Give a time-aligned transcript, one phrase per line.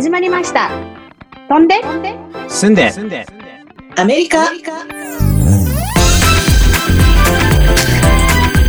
[0.00, 0.70] 始まりました。
[1.46, 1.74] 飛んで、
[2.48, 2.74] 住ん
[3.10, 3.26] で、
[3.98, 4.44] アメリカ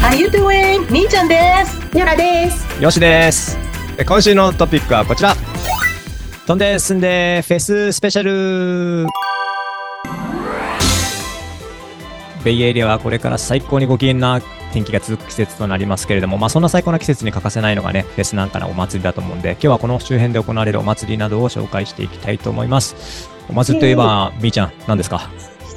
[0.02, 0.92] ？How you doing?
[0.92, 1.98] みーちゃんです。
[1.98, 2.84] ヨラです。
[2.84, 3.58] よしです。
[3.98, 5.34] え今週のトピックはこちら。
[6.46, 9.08] 飛んで住んでフェススペシャル。
[12.44, 14.42] ベイエリアはこれから最高にご機嫌な
[14.74, 23.30] 天気が続く季節となりますけれども、まあそんな最高な季節に欠かせないのがね、フェスなんかのお祭りだと思うんで、今日はこの周辺で行われるお祭りなどを紹介していきたいと思います。
[23.50, 25.30] お祭りといえば、みーちゃん、何ですか？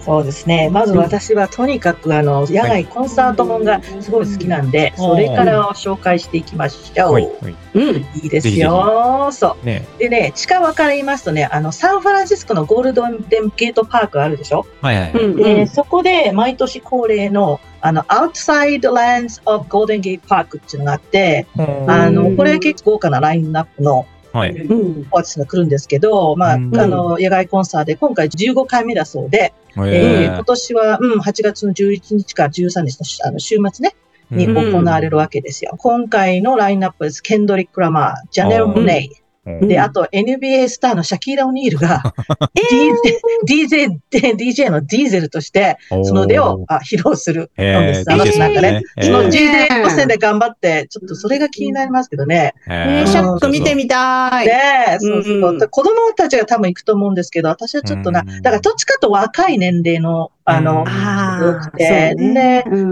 [0.04, 0.68] そうですね。
[0.70, 7.12] まず私はとにかくあの野外コンサートもんがすごい好きなんで、それから紹介していきましょう。
[7.14, 7.54] はい、はい。
[7.74, 7.96] うん。
[7.96, 9.30] いいですよ。
[9.32, 9.98] そねう。
[9.98, 14.66] でね、近場から言いますとね、あのサンフランシスコのゴールドンデンゲートパークあるでしょ？
[14.82, 15.12] はいはい。
[15.12, 15.36] うん。
[15.36, 21.46] で、そこで毎年恒例のあの Outside Lands of Golden Gate Park っていうのがあって、
[21.86, 24.50] あのこれ結構豪華なラインナップのはい。
[24.50, 25.06] うん。
[25.12, 33.94] アーティストが来るんですけど、まあ、あうんの、野外コンサートで今回15回目だそうで、えーえ今年は、うん、8月の11日から13日のしあの週末ね、
[34.30, 35.76] にうん行われるわけですよ。
[35.78, 37.22] 今回のラインナップです。
[37.22, 42.02] ケンドリック・ラマー、ジャネル・モネイ、うんで、あと NBA スターのシャキーラ・オニールが、
[43.46, 47.50] DJ、DJ、DJ のディーゼルとして、その腕をあ披露する。
[47.54, 48.10] んです。
[48.10, 49.28] あのなんかね、そのえー。
[49.28, 52.54] DJ 路線で頑張って、ちょっとそれが気になりますけどね。
[52.68, 54.46] えー、えーシャック見てみたい。
[54.46, 54.52] ね
[54.94, 55.52] え、そうそうう。
[55.52, 58.42] ん子供たちが多分行くと思うんですけど、私はちょっとな、うん。
[58.42, 62.14] だからどっちかと若い年齢の、あの、多くて。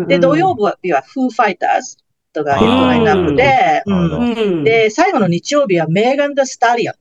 [0.09, 2.02] で、土曜日は Foo Fighters とかヘ
[2.41, 3.83] ッドラインナップで。
[4.64, 6.94] で、最後の日曜日はメーガン・ダ・スタリオン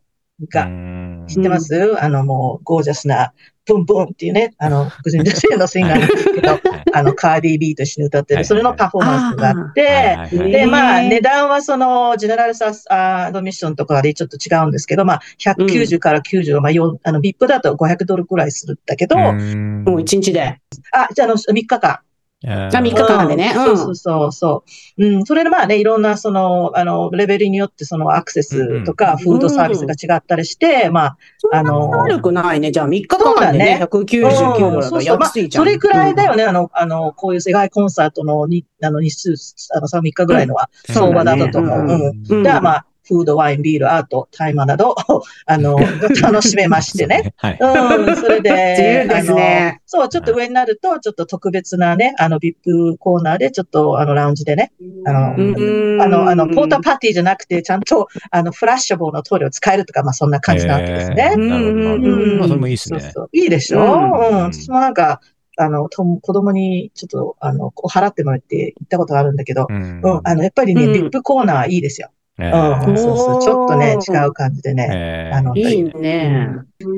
[0.49, 1.25] が、うん。
[1.27, 6.59] 知ってます、あの、もう、ゴージャスな、ブンブンっていうね、あの、黒人女性のシンガーなんですけど、
[6.93, 19.83] あの、カーディー・ビーと一緒に歌ってる、はいそれのパフォーマンスがあっはいて、で、まあ、値段はその、ジェネラルサスアドミッションとかでちょっと違うんですけど、まあ、190から90、まあ、あの、VIP だと500ドルくらいするんだけど、うん。
[19.83, 20.59] もう一日で。
[20.91, 21.99] あ、じゃあ、あの、3日間。
[22.47, 23.53] ああ三日間でね。
[23.55, 23.59] う。
[23.59, 23.77] んうん。
[23.77, 24.63] そうそうそ
[24.97, 25.05] う。
[25.05, 25.17] う。
[25.19, 25.25] ん。
[25.25, 31.17] それでまあね、いろんなその、あの、レベルによってそのアクセスとか、フードサービスが違ったりして、まあ、
[31.51, 32.71] あの、悪くないね。
[32.71, 35.17] じゃあ3日間でね、199ドルだからそうそう。
[35.17, 35.65] まあ安いじゃん。
[35.65, 39.35] それくらいだよね、あの、あの、こういう世界コンサートのに、あの、日数、
[39.75, 40.95] あの、3日ぐらいのは、うん。
[40.95, 41.89] 相場だったと思う。
[42.25, 42.39] そうん。
[42.39, 42.43] うん。
[42.43, 44.95] まあ、フード、ワイン、ビール、アート、大麻など、
[45.47, 45.77] あの、
[46.21, 47.33] 楽しめましてね。
[47.37, 47.57] はい。
[47.59, 54.71] うん、それで、 自由ですねあのそう、ちょっと上になると、ちょっと特別なね、あの、VIP コーナーで、ちょっと、あの、ラウンジでね、
[55.05, 61.35] あの、うんあの、あの、ポーターパーティーじゃなくて、ちゃんと、あの、フラッシュボーのトイレを使えるとか、まあ、そんな感じなわけですねえ。
[61.35, 62.99] ーなるほどまあ、それもいいですね。
[62.99, 63.81] そうそういいでしょ？
[63.81, 64.53] ううんん。
[64.53, 65.21] 私もなんか、
[65.57, 72.09] あの、と子供に、ちょっと、あの、こう払ってもらって行ったことがあるんだけど、うんうん、あの、やっぱりね、うん VIP コーナーいいですよ。
[72.41, 74.87] えうん、ーそうそう、ちょっとね、違う感じでね。
[74.91, 76.49] えーあのいいね。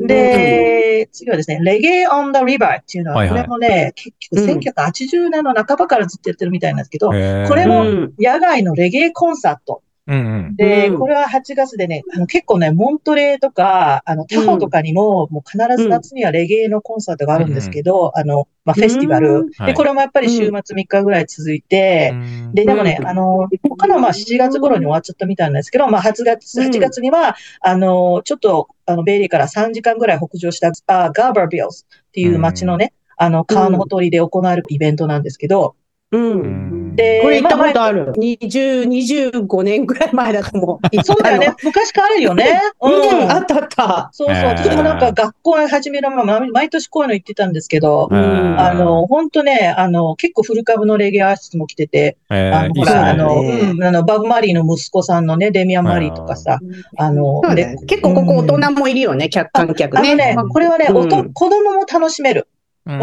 [0.08, 3.38] で、次はですね、レゲエ on the river っていうのは、はいはい。
[3.38, 7.48] これもね、結局1980年の半ばからずっとやってるみたいなんですけど、えー。
[7.48, 8.14] これもうん。
[8.18, 9.82] 野外のレゲエコンサート。
[10.06, 10.56] うんうん。
[10.56, 11.00] で、うん。
[11.00, 19.30] これは8月でね、あの結構ね、モントレーとか、あの、タホとかにも、もう必ず夏にはレゲエのコンサートがあるんですけど、あの、まあ、フェスティバル。
[19.30, 19.50] うん。
[19.58, 19.68] はい。
[19.68, 22.54] で、これもやっぱり週末3日ぐらい続いて、うん。
[22.54, 23.08] で、でもね、うん。
[23.08, 26.68] あの、他のはまあ7月頃に終わっちゃったみたいなんですけど、まあ8月、うん。
[26.68, 35.76] 8月には、あの、ちょっと、あの、ベイリーから3時間ぐらい北上した、あガーバービルズっていう街のね、あの、川のほとりで行われるイベントなんですけど、
[36.12, 36.18] う。
[36.18, 40.96] うんんでこれ行ったことある？20、25年くらい前だと思う。
[41.04, 41.54] そうだよね。
[41.64, 42.62] 昔からあるよね。
[42.82, 44.10] うん、あったあった。
[44.12, 44.36] そうそう。
[44.36, 53.44] えー私もなんか学校に始める前、ま毎年こういうの言ってたんですけど、うんあの、本当ね、あの、結構フル株のレゲエアーティストも来てて、えーあの、ほら、あの、
[53.88, 56.60] あの、バブ・マリーの息子さんのね、デミアン・マリーとかさ、
[56.98, 57.42] あの、
[57.88, 60.12] 結構ここ大人もいるよね、客観客ね。
[60.12, 62.48] あのね、これはね、子供も楽しめる。
[62.86, 62.94] う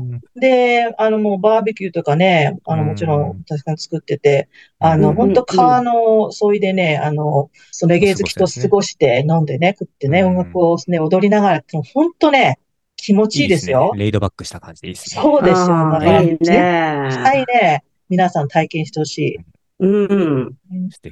[0.00, 12.58] んで、あの、もうバーベキューとかね、あの、もちろうんん確かに作ってて、あの、うん本当川の沿いでね、あの、そのレゲエ好きと過ごして飲んでね、食ってね、うん音楽をね、踊りながらって、本当ね、
[12.96, 13.92] 気持ちいいですよ。
[13.96, 15.22] laid back した感じでいいですね。
[15.22, 15.76] そうですよ。
[15.76, 16.30] あだからーいいね。
[16.38, 19.38] 絶対ね、皆さん体験してほしい。
[19.80, 20.52] うん。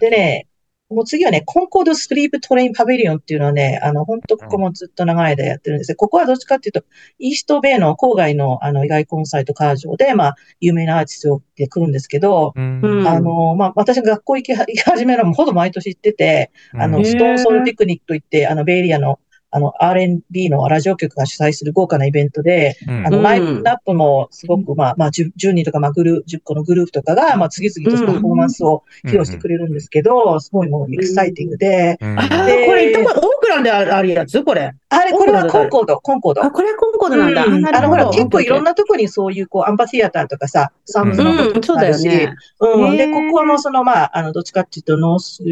[0.00, 0.46] でね、
[0.88, 5.96] もう次はね、 Concord Sleep Train Pavilion っていうのはね、あの、本当ここもずっと長い間やってるんですよ。
[5.96, 6.84] ここはどっちかっていうと、
[7.18, 19.18] イーストベイの郊外の、あの、野外コンサート会場で、まあ、有名なアーティストで来るんですけど、うんうんあの、まあ、私が学校行き始めるのもほど毎年行ってて、あの、 Stone Soul Picnic といって、あの、ベイエリアの、
[19.56, 23.06] あの、R&B のラジオ局が主催する豪華なイベントで、うん。
[23.06, 23.22] あの、うん。
[23.22, 32.18] ラインアップもすごく、まあ、まあ10、10人とか、まあ、グループ、10個のグループとかが、まあ、次々とパフォーマンスを披露してくれるんですけど、すごいもうエキサイティングで、うん。
[32.18, 34.44] ああ、でこれ、どこ、オークランドであるやつ？
[34.44, 34.74] これ。
[34.90, 36.44] あれ、これはコンコードコンコード。
[36.44, 37.46] あ、これはコンコードなんだ。
[37.46, 37.66] うん。
[37.66, 42.36] あの、ほら、結構いろんなとこにそういう、こう、アンパシアターとかさ、サムズのことうん、そうとかあるし、だよね。
[42.60, 42.96] うん。
[42.98, 45.42] で、ここはもうその、まあ、あの、どっちかっていうと、ノース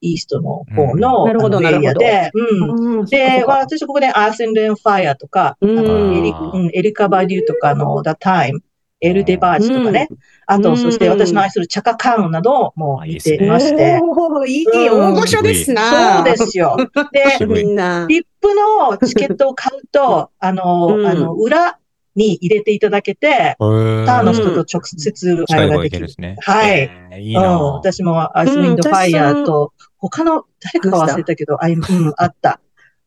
[0.00, 2.98] イーストの方の、うんのエリアで、うん。
[3.00, 5.82] うんで、まあ、私ここで、アーセンドンファイアとか、あうんの
[6.16, 8.60] エリうんエリカ・バデュとかの The Time、
[9.02, 10.08] エル・デバージとかね。
[10.46, 14.00] あと、うんそして私の愛するチャカ・カーンなども見ていまして。
[14.02, 16.22] おーいい、うん大御所ですそうな。
[16.22, 16.76] ですよ。
[17.12, 18.06] で、渋いみんな。
[18.08, 21.78] リップのチケットを買うと、あの、うんあの、裏
[22.20, 26.08] に入れていただけて、スターの人と直接会話ができる。
[26.40, 27.18] はいえー。
[27.20, 32.60] いいうん、な私もアイスウィンドファイヤーと、他の誰かは忘れたけど、あいうん、あった。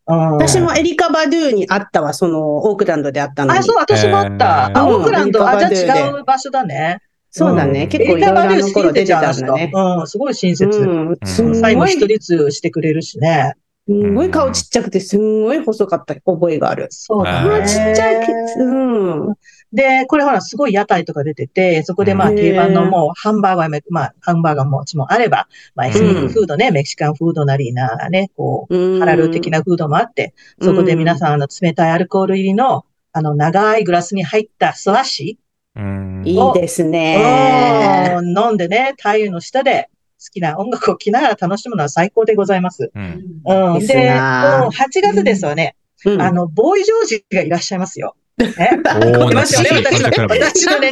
[0.06, 3.60] うん、私もエリカ・バドゥに会ったわ、その、オークランドで会ったのに。
[3.60, 4.70] あ、そう、私もあった。
[4.72, 7.00] えーあ、オークランド、あ、うんじゃあ違う場所だね。
[7.30, 7.84] そうだね。
[7.84, 9.72] うん結構いろいろあの頃出てたんだね。
[9.74, 10.80] うん、すごい親切。
[10.80, 11.18] うん、
[11.56, 13.54] 最後ごい、一立してくれるしね。
[13.86, 16.88] すんごい顔ちっちゃくて、すんごい細かった覚えがある。
[16.90, 17.68] そうだね。
[17.68, 19.36] ちっちゃいけうん。
[19.74, 35.40] で、これほら、すごい屋台とか出てて、そこでまあうん定番のもうハンバーガーも、まあハンバーガーもちもあれば、まあエスニックフードね、メキシカンフードなりなね、こう、うんハラル的なフードもあって、そこで皆さんあの冷たいアルコール入りの、あの長いグラスに入ったスラッシ
[35.76, 38.14] うんいいですーね。
[38.16, 39.93] を飲んでね、太陽の下で好
[40.30, 42.92] きな音楽を聴きながら楽しむのは最高でございます。
[42.94, 43.80] うんうん。
[43.80, 45.76] ですで、なもう8月ですわね、
[46.06, 48.16] うんあの、ボーイ・ジョージがいらっしゃいますよ。
[48.38, 48.48] ね。
[48.58, 49.36] おー。
[49.36, 50.92] 私の私の願いですよね。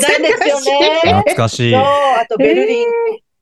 [1.03, 1.81] 懐かしいそう、。
[1.81, 2.87] あとベルリン、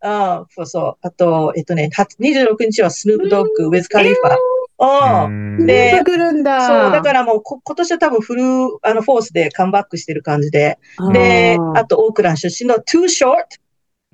[0.02, 0.98] うん、そうそう。
[1.02, 4.36] あと、えっとね、は26日はスヌープドッグ、ウィズ・カリファ。
[4.80, 5.60] うん。
[5.60, 6.66] うんで出てくるんだ。
[6.66, 8.44] そう、だからもうこ、今年は多分フル、
[8.82, 10.80] あの、フォースでカムバックしてる感じで。
[11.12, 13.44] で、あと、オークラン出身の Too Short。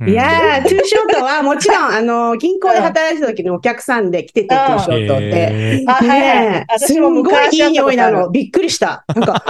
[0.02, 5.26] うんいやー、トゥーショートはもちろん、あの、銀行で働いてた時のお客さんで来てて、トゥーショートって。
[5.26, 8.30] えーあ、はいはいすんごいいい匂いなの。
[8.30, 9.06] びっくりした。
[9.16, 9.44] なんか、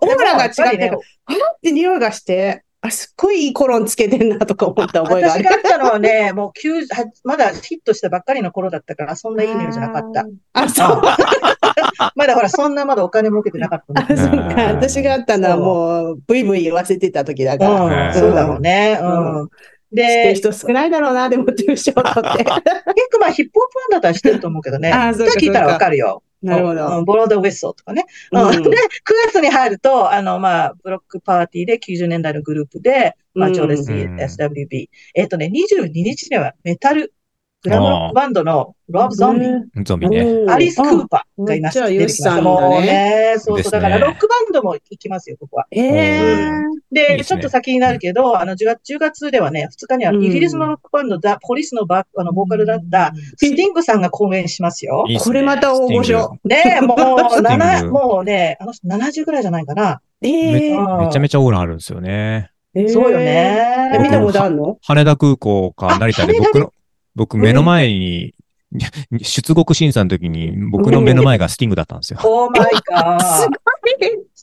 [0.00, 0.90] オーラが違って、
[1.26, 5.44] あらって匂いがして、あ、すっごいいいコロンつけてんなとか思った覚えがある。
[5.44, 10.24] 私があったのはね、もう90はまだヒットしたばっかりの頃だったから、そんないい匂いじゃなかった。
[10.54, 11.02] あ、そう。
[12.16, 14.36] まだほら、そんなまだお金儲けてなかったそうか。
[14.36, 18.08] うん私があったのはもう、ブイブイ言わせてた時だから。
[18.08, 18.98] うん、そうだろうね。
[19.02, 19.06] う
[19.44, 19.48] ん。
[19.92, 22.44] で、人少ないだろうな、でも、トゥーショートって。
[22.44, 22.50] 結
[23.12, 24.92] 構まあヒップホップファンだったら知ってると思うけどね。
[24.92, 26.22] あそうか聞いたらわかるよ。
[26.42, 27.04] なるほうどん。
[27.04, 28.06] ボロードウィッソとかね。
[28.32, 28.72] うんうんで、9
[29.26, 34.88] 月に入ると、あの、まあ、ブロックパーティーで90年代のグループで、まあ、うん超レスうん SWB。
[35.14, 37.12] えっとね、22日にはメタル、
[37.62, 39.38] グラムロックバンドのロブ・ゾン
[39.74, 40.26] ビ、ゾンビね。
[40.48, 41.78] アリス・クーパーがいます。
[41.78, 43.72] したヨシさんだねもうね、そうそう。
[43.72, 45.66] だからロックバンドも行きますよ、ここは。
[45.70, 46.50] ええ
[46.90, 55.04] で、ちょっと先になるけど、あの、10月 ,10 月ではね、2日にはうんイギリスのロックバンド、ザ・ポリスのバあのボーカルだった、スティングさんが公演しますよ。
[55.22, 56.38] これまた大御所。
[56.44, 56.98] ねもう、
[57.30, 60.00] スティング7、もうね、あの人70ぐらいじゃないかな。
[60.22, 60.28] え
[60.70, 62.50] えうんめちゃめちゃオーラあるんですよね。
[62.88, 63.24] そうよえ
[63.92, 63.98] ね。
[64.00, 64.78] 見たことあるの？
[64.82, 66.72] 羽田空港か成田で僕の、
[67.14, 68.34] 僕目の前に、
[69.22, 72.20] 出国審査の時に僕の目の前がスティングだったんですよ。
[72.24, 73.56] オーマイガすごい。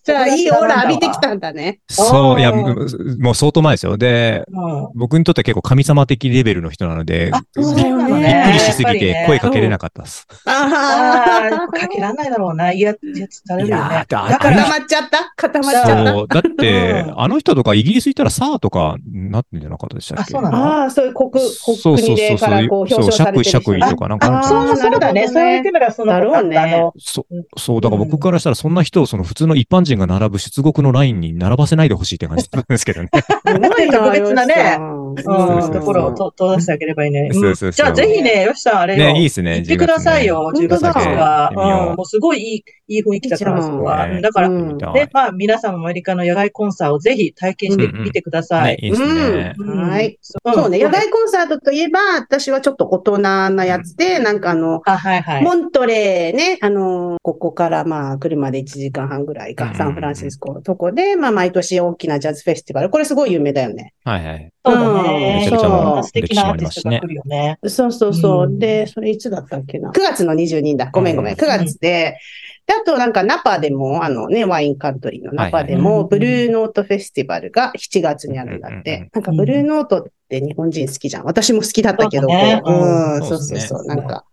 [0.04, 1.80] じゃあ、いいオーラ浴びてきたんだね。
[1.90, 3.98] そう、いや、あもう相当前ですよ。
[3.98, 4.90] で、うん。
[4.96, 7.66] 僕にとっては結構神様的レベルの人なので、あ、びっ。
[7.66, 10.26] くりしすぎて声かけれなかったです。
[10.46, 12.72] あああ、かけらんないだろうな。
[12.72, 13.82] いや、いや、されるよね。
[13.82, 15.34] だから、固まっちゃった？
[15.36, 16.14] 固まっちゃった？
[16.14, 16.28] そう。
[16.30, 25.28] だってう、んあの人とかイギリス行ったらサーとかなってんじゃなかったでしたっけあそうなのああ、そういう国、国そうそう国でそうからこう表彰されてる人そう爵位とかなんかないそうそうだね。
[25.28, 33.10] そういう意味ではその、だろうねあの、そう、そう、だから僕からしたらそんな人をその普通の一般人が並ぶ出国のラインに並ばせないでほしいって感じなんですけどね。
[33.14, 34.80] すごいな特別なね
[35.24, 37.30] ところをと閉ざしてあげればいいね。
[37.34, 39.00] そうそうそうじゃあぜひね、よしさんあれよ。
[39.00, 39.58] ね、いいですね。
[39.58, 41.52] 行ってくださいよ、10 10月は。
[41.56, 44.08] ううん、もうすごいいい、いい雰囲気だから、そこは。
[44.08, 48.86] ねだから、うんで、まあ、皆さんもアメリカの野外コンサートをぜひ体験してみてくださね、い。
[48.86, 49.56] いいですね。
[49.58, 50.08] うんはい。
[50.08, 50.10] う
[50.50, 55.44] んそうね、野外コンサートといえば、私はちょっと大人なやつで、なんかあの、あ、はいはい。
[55.44, 62.90] モントレーね、あの、ここからまあ、車で1時間半ぐらいか、うんサンフランシスコのとこで、まあ、毎年大きなジャズフェスティバル。
[62.90, 63.94] これすごい有名だよね。
[64.04, 64.52] はいはい。
[64.66, 65.36] そうだうんね。
[65.44, 67.60] めちゃくちゃそう素敵なアーティストが来るよね。
[67.68, 68.48] そうそうそう。
[68.48, 70.90] うんで、それいつだったっけな？9月の22日だ。
[70.92, 72.18] ごめんごめん9月で、
[72.68, 75.82] で、あとなんかナパでも、あのね、ワインカントリーのナパではい。
[75.82, 79.10] も、はいブルーノートフェスティバルが7月にあるんだって。
[79.14, 81.24] なんかブルーノートって日本人好きじゃん。
[81.24, 83.60] 私も好きだったけど、そうん、そそうそう。
[83.60, 83.86] そう。
[83.86, 84.26] なんか、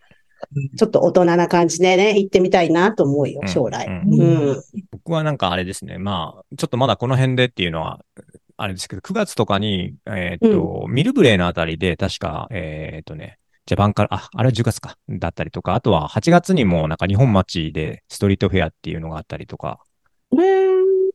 [0.77, 3.89] ちょっと大人な感じでね、行ってみたいなと思うよ、将来。
[4.91, 5.99] 僕はなんかあれですね。
[5.99, 8.01] まあ、ちょっとまだこの辺でっていうのは、
[8.57, 19.81] あれですけど、9月とかに、えーっと、ミルブレーのあたりで、確か、えーっとね、ジャパンから、あ、あれは10月か、だったりとか、あとは8月にもなんか日本町でストリートフェアっていうのがあったりとか、
[20.31, 20.43] ね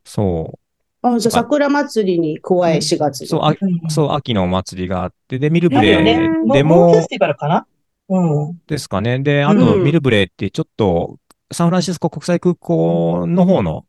[0.04, 0.60] そ
[1.02, 3.26] あ、じゃあ桜祭りに加え4月。
[3.26, 3.90] そう、あうん。
[3.90, 7.68] そう、秋のお祭りがあって、で、ミルブレーモでもモンフェス、ティバルかな？
[8.10, 8.60] うん。
[8.66, 9.20] ですかね。
[9.20, 9.84] で、あと、うん。
[9.84, 11.18] ミルブレーってちょっと、
[11.52, 13.86] サンフランシスコ国際空港の方の、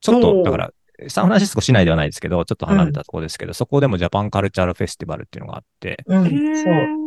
[0.00, 0.20] ちょっうん。
[0.20, 0.70] と、だから、
[1.08, 6.24] サンフランシスコ市内ではないですけど、ちょっと離れたところですけど、そこでもジャパンカルチャールフェスティバルっていうのがあって、うん。
[6.24, 6.64] そう。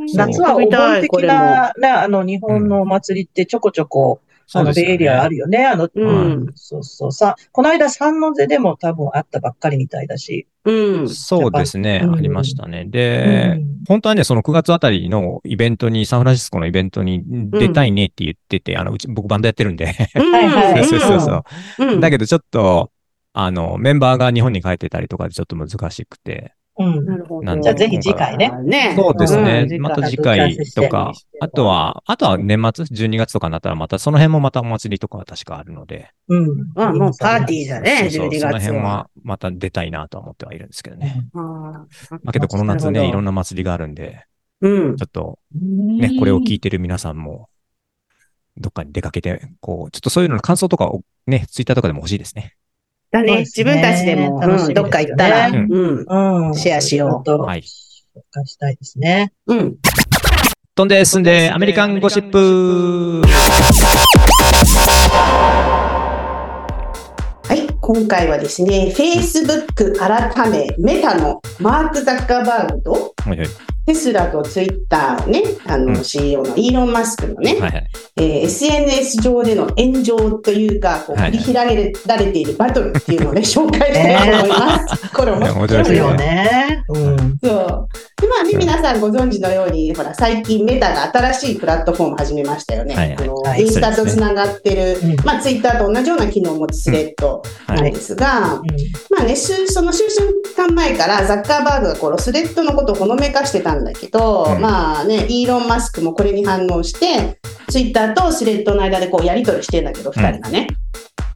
[0.07, 4.21] そう夏はお盆的な、ね、あの、日本のお祭りってちょこちょこ、
[4.53, 5.65] あの、ベイエリアあるよね。
[5.65, 7.11] あの、うんそうそう。
[7.11, 10.47] さ、この間、サンノゼでも多分あったばっかりみたいだし。
[10.63, 11.09] うん。
[11.09, 12.85] そうですね、うんありましたね。
[12.85, 19.91] で、うん本当はね、その9月あたりのイベントに、サンフランシスコのイベントに出たいねって言ってて、あの、うち、僕バンドやってるんで、は
[20.41, 21.43] いはいそうそうそ
[21.95, 21.99] う。
[22.01, 22.91] だけどちょっと、
[23.39, 27.05] あの、メンバーが日本に帰ってたりとかでちょっと難しくて、うん。
[27.05, 27.61] なるほど。
[27.61, 28.51] じゃあぜひ次回ね。
[28.63, 28.93] ね。
[28.95, 29.67] そうですね。
[29.69, 36.47] うんまた次回とか、あとは、あとは年末 ?12 月とかになったらまた、その辺もまたお祭りとかは確かあるので、うん。
[36.75, 38.59] あもうパーティーだね、12そうそうその月は。
[38.59, 41.23] 辺はまた出たいなとは思ってはいるんですけどね。
[41.35, 41.85] あーま
[42.25, 44.25] あけどこの夏ね、いろんな祭りがあるんで、
[44.61, 45.05] うんちょ。
[45.05, 47.49] っとね、これを聞いてる皆さんも、
[48.57, 52.56] どっかに出かけて、こう、ちょっとそういうのの感想とかをね、ツイッターとかでも欲しいですね。
[53.25, 53.39] だね。
[53.39, 54.39] 自分たちでも、
[54.73, 55.49] どっか行ったら。
[55.49, 57.63] シェアしようはい
[58.45, 59.31] したいですね。
[59.47, 59.75] うん。
[60.75, 63.21] 飛んで進んで、アメリカンゴシップ
[67.47, 67.67] はい。
[67.79, 73.47] 今回はですね、Facebook 改め、メタのマーク・ザッカーバーグと、はいはい。
[73.87, 77.87] テスラとツイッターね、あの、うん CEO のイーロン・マスクのね、はいはい。
[78.17, 85.09] えー SNS 上での炎上というか、こう繰り広げられているバトルっていうのをね、紹介したいと思います。
[85.15, 85.97] これ面白い。
[85.97, 86.83] よね。
[86.89, 87.37] うん。
[87.41, 87.87] そう。
[88.19, 92.95] で、まあね、皆さんご存知のように、ほら、最近メタが新しいプラットフォーム始めましたよね。
[92.95, 93.17] はいはい。
[93.17, 95.15] あのはいインスタとつながってる、うん。
[95.23, 98.59] まあ、ツイッターと同じような機能を持つスレッドなんですが、
[99.11, 100.21] まあね、数その数週
[100.55, 104.61] 間前からザッカーバーグがこのスレッドのことをほのめかしてたんだけど、うん。
[104.61, 110.67] まあね、イーロン・マスクもこれに反応して、ツイッターとスレッドの間でこうやり取りしてんだけど、二人がね。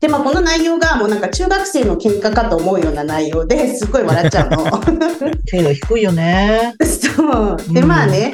[0.02, 4.82] で、まあ、この内容がもうなんか中学生の喧嘩かと思うような内容で すっごい笑っちゃうの。
[5.46, 6.74] 精度低いよね。
[6.84, 7.58] そう。
[7.72, 8.32] で、うんまあね、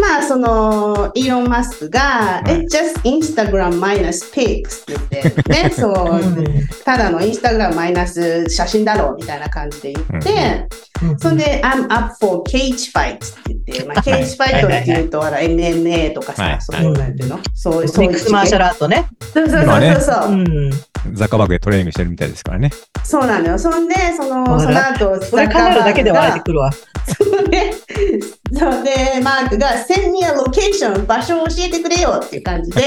[0.00, 6.44] まあその、イーロン・マスクが、はい It's just Instagram minus pics って言って、ね、 そう、うん
[6.84, 10.68] ただのインスタグラムマイナス写真だろうみたいな感じで言って、
[11.00, 19.06] うんそんで、I'm up for cage fights って言って、まあ、ケージファイトっていうと、あの MMA とかはいさ、そういうのなんていうのそういう、そういうマーシャルアートね。
[19.32, 20.32] そうそうそうそうそう。
[20.32, 20.70] うん。
[21.12, 22.70] ザッカーバーグでトレーニングしてるみたいですからね。
[23.04, 23.58] そうなのよ。
[23.58, 26.70] そんで、その、その後、それ考えるだけで笑えてくるわ。
[27.06, 27.74] そうね。
[28.52, 32.82] そうで、マークが、send me a location 場所を教えてくれよっていう感じで、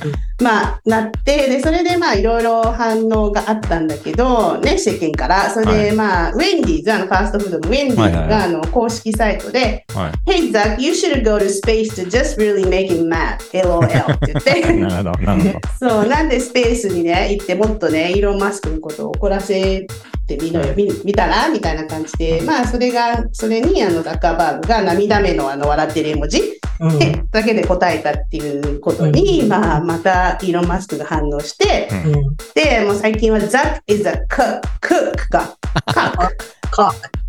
[0.40, 5.50] まあ、なって、で、それでまあ、いろいろ反応があったんだけど、ね、世間から。
[5.50, 10.30] それで、はいまあ、ウェンディーズ、あの、ファーストフードのウェンディーズが、あの、公式サイトで、はい。
[10.30, 13.38] Hey, Zach, you should go to space to just really make him mad.
[13.52, 14.72] LOL って言って。
[14.80, 15.60] なるほど、なるほど。
[15.78, 19.86] そう、なんでスペースにね、行ってもっとね、イーロン・マスクのことを怒らせ
[20.36, 21.48] てみろよ、見見たら？
[21.48, 26.40] みたいな感じで、まあ、それが、それに、あの、ザッカーバーグが涙目のあの、笑ってる絵文字
[26.80, 27.30] うん。
[27.30, 32.36] だけで答えたっていうことに、うんまあ、またイーロン・マスクが反応して、うんうん。
[32.54, 35.56] で、もう最近は Zack is a cook, cook が、
[35.88, 37.21] cook, か。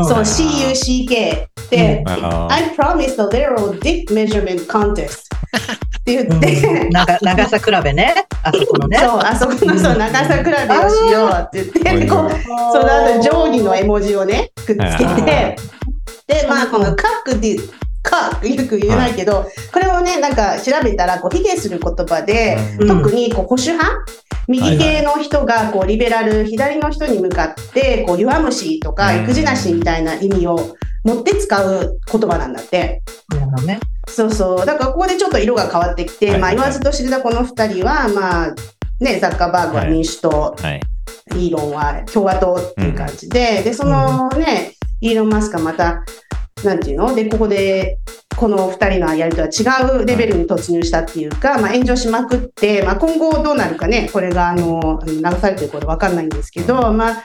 [0.00, 5.30] んそう、C-U-C-K で、I promised a literal dick measurement contest.
[6.00, 8.14] って言うんって、長長さ比べね。
[8.42, 8.98] あそこのね。
[8.98, 12.30] そう、あそこのそう長さ比べをしようって言って、こう、
[12.72, 15.56] その後定規の絵文字をね、くっつけあて、
[16.26, 17.38] で、まあ、このカック
[18.02, 23.98] で、カックよく言えないけど、これをね、なんか調べたら、こう、卑下する言葉で、うん特にこう保守派
[24.48, 33.02] 右系の人がこうリベラル、左の人に向かってこう弱虫とかうん育児なしみたいな意味を持って使う言葉なんだって。
[33.28, 33.78] なるほどね。
[34.08, 34.66] そうそう。
[34.66, 38.54] だからここでちょっと色が変わってきて、はいはいはいまあ言わずと知れたこの二人は、まあ、
[38.98, 40.80] ね、ザッカーバーグは民主党、はい。
[41.36, 46.04] イーロンは共和党っていう感じで、で、そのね、イーロン・マスクはまた、
[46.64, 47.14] なんていうの？
[47.14, 47.98] で、ここで、
[48.36, 57.24] この二人のやりとは違うレベルに突入したっていうか、まあ炎上しまくって、まあ今後どうなるかね、これがあの、流されてることわかんないんですけど、まあ、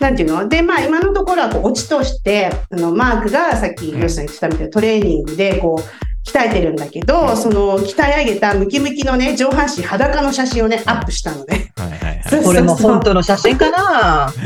[0.00, 0.48] なんていうの？
[0.48, 11.72] で、まあ今のところはこう落ちとして、あの、マークがさっきヨシさん言ってたみたいなトレーニングで、こう、鍛えてるんだけど、その鍛え上げたムキムキのね、上半身裸の写真をね、アップしたので。
[11.76, 12.44] はいはいはい。
[12.44, 14.32] これも本当の写真かな？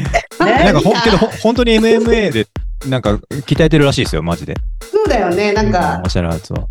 [0.47, 0.65] ね。
[0.65, 2.47] なんかほんけどほ本当に MMA で
[2.89, 4.55] なんか鍛えてるらしいですよ、マジで。
[4.91, 6.67] そうだよね、なんかおっ、しゃるやつは。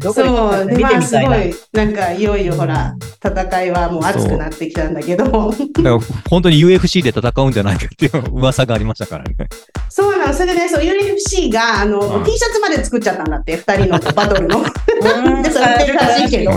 [0.00, 1.14] そう、まあ、す。
[1.14, 2.94] ごい、なんか、いよいよほら、
[3.24, 5.48] 戦いはもう熱くなってきたんだけど、だか
[5.82, 9.34] ら本当に UFC で戦うんじゃないかっていう噂がありましたからね。
[9.88, 14.58] そうなの、それでね、そう、UFC が、あの、うん T シャツまで作っちゃったんだって、二人のバトルの。
[14.64, 16.52] うんで、それ売ってるらしいけど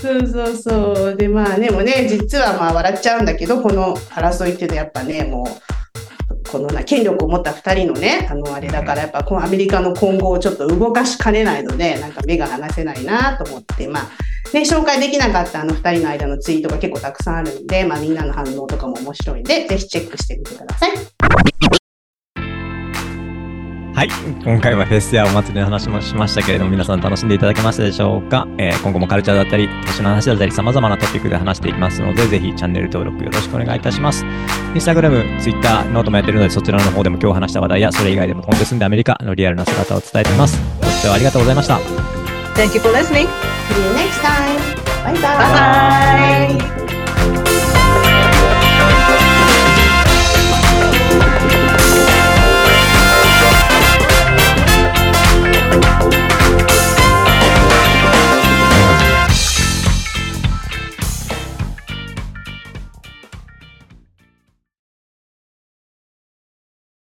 [0.00, 1.16] そうそうそう。
[1.16, 5.77] で、まあでもね、実はまあ笑っちゃうんだけど、この争いっていうのはやっぱね、もう、
[6.50, 14.02] このな権力を持った2人のね、あのあれだから、やっぱこのアメリカの今後をちょっと動かしかねないので、なんか目が離せないなと思って、まあ、
[14.52, 21.77] ね、紹介できなかったあの2人の間のツイートが結構たくさんあるんで、まあみんなの反応とかも面白いんで、ぜひチェックしてみてください。
[23.98, 24.10] はい。
[24.44, 34.24] 今回はフェスやお祭りの話もしましたけれども、皆さん楽しんでいただけましたでしょうか、えー今後もカルチャーだったり、年の話だったり、様々なトピックで話していきますので、ぜひチャンネル登録よろしくお願いいたします。
[34.72, 40.62] インスタグラム、ツイッター、ノートもやってるので、そちらの方でも今日話した話題や、それ以外でも飛んで住んでアメリカのリアルな姿を伝えています。
[40.80, 41.78] ご視聴ありがとうございました。
[42.54, 43.26] Thank you for listening.
[43.26, 44.78] See you next time!
[45.02, 46.87] バイバイバイバイ